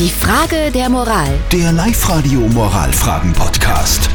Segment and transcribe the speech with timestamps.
[0.00, 1.28] Die Frage der Moral.
[1.52, 4.08] Der Live-Radio Moralfragen-Podcast.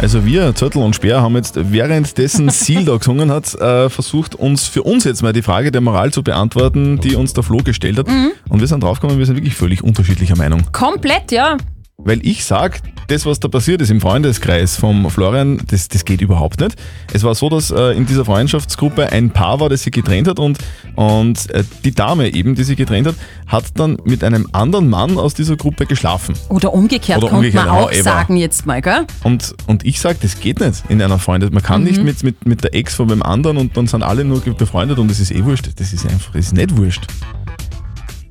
[0.00, 4.66] Also wir, Zörtel und Speer, haben jetzt währenddessen Seal da gesungen hat, äh, versucht, uns
[4.66, 7.98] für uns jetzt mal die Frage der Moral zu beantworten, die uns der Flo gestellt
[7.98, 8.08] hat.
[8.48, 10.62] Und wir sind draufgekommen, wir sind wirklich völlig unterschiedlicher Meinung.
[10.72, 11.58] Komplett, ja.
[11.98, 16.20] Weil ich sag, das, was da passiert ist im Freundeskreis vom Florian, das, das geht
[16.20, 16.76] überhaupt nicht.
[17.12, 20.38] Es war so, dass äh, in dieser Freundschaftsgruppe ein Paar war, das sich getrennt hat
[20.38, 20.58] und,
[20.94, 23.14] und äh, die Dame eben, die sich getrennt hat,
[23.46, 26.34] hat dann mit einem anderen Mann aus dieser Gruppe geschlafen.
[26.48, 28.02] Oder umgekehrt Oder umgekehrt, man auch however.
[28.02, 29.06] sagen jetzt mal, gell?
[29.22, 31.52] Und, und ich sage, das geht nicht in einer Freundschaft.
[31.52, 34.24] Man kann nicht mit, mit, mit der Ex von dem anderen und dann sind alle
[34.24, 35.68] nur befreundet und das ist eh wurscht.
[35.76, 37.06] Das ist einfach, das ist nicht wurscht.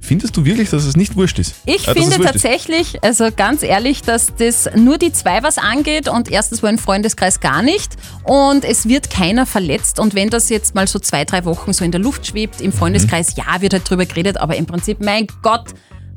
[0.05, 1.55] Findest du wirklich, dass es nicht wurscht ist?
[1.65, 6.29] Ich Äh, finde tatsächlich, also ganz ehrlich, dass das nur die zwei was angeht und
[6.29, 10.75] erstens mal im Freundeskreis gar nicht und es wird keiner verletzt und wenn das jetzt
[10.75, 13.89] mal so zwei, drei Wochen so in der Luft schwebt, im Freundeskreis, ja, wird halt
[13.89, 15.73] drüber geredet, aber im Prinzip, mein Gott,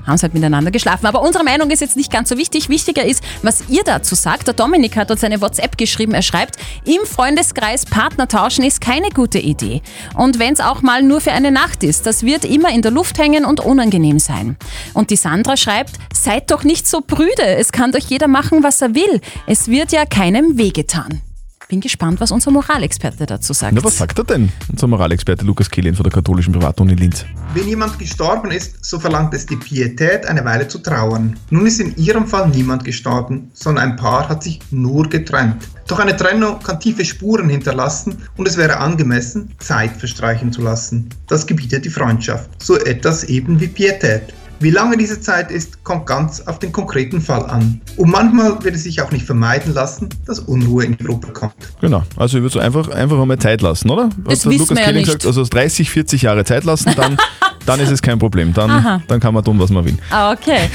[0.09, 1.07] haben sie halt miteinander geschlafen.
[1.07, 2.69] Aber unsere Meinung ist jetzt nicht ganz so wichtig.
[2.69, 4.47] Wichtiger ist, was ihr dazu sagt.
[4.47, 6.15] Der Dominik hat uns eine WhatsApp geschrieben.
[6.15, 9.83] Er schreibt, im Freundeskreis Partner tauschen ist keine gute Idee.
[10.15, 12.91] Und wenn es auch mal nur für eine Nacht ist, das wird immer in der
[12.91, 14.57] Luft hängen und unangenehm sein.
[14.95, 17.45] Und die Sandra schreibt, seid doch nicht so prüde.
[17.45, 19.21] Es kann doch jeder machen, was er will.
[19.47, 21.23] Es wird ja keinem wehgetan.
[21.69, 23.75] Bin gespannt, was unser Moralexperte dazu sagt.
[23.75, 24.51] Na, was sagt er denn?
[24.73, 27.27] Unser Moralexperte Lukas Kehlin von der katholischen Privatuni Linz.
[27.53, 31.39] Wenn jemand gestorben ist, so verlangt es die Pietät, eine Weile zu trauern.
[31.51, 35.69] Nun ist in ihrem Fall niemand gestorben, sondern ein Paar hat sich nur getrennt.
[35.87, 41.11] Doch eine Trennung kann tiefe Spuren hinterlassen und es wäre angemessen, Zeit verstreichen zu lassen.
[41.27, 42.49] Das gebietet die Freundschaft.
[42.63, 44.33] So etwas eben wie Pietät.
[44.61, 47.81] Wie lange diese Zeit ist, kommt ganz auf den konkreten Fall an.
[47.97, 51.55] Und manchmal wird es sich auch nicht vermeiden lassen, dass Unruhe in die Gruppe kommt.
[51.81, 52.03] Genau.
[52.17, 54.09] Also ich würde so einfach, einfach einmal Zeit lassen, oder?
[54.25, 57.17] Das Hat der wissen Lukas wir ja gesagt, also 30, 40 Jahre Zeit lassen, dann,
[57.67, 58.53] dann ist es kein Problem.
[58.53, 59.97] Dann, dann kann man tun, was man will.
[60.11, 60.69] Ah, Okay.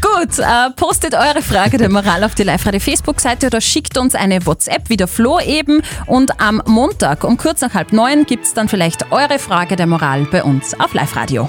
[0.00, 4.46] Gut, äh, postet eure Frage der Moral auf die Live-Radio Facebook-Seite oder schickt uns eine
[4.46, 5.82] WhatsApp, wie der Flo eben.
[6.06, 9.88] Und am Montag um kurz nach halb neun gibt es dann vielleicht eure Frage der
[9.88, 11.48] Moral bei uns auf Live-Radio.